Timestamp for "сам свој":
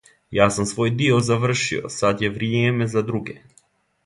0.53-0.93